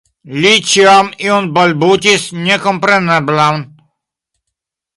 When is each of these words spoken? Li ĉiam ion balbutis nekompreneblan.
Li 0.43 0.53
ĉiam 0.69 1.11
ion 1.25 1.49
balbutis 1.57 2.25
nekompreneblan. 2.47 3.63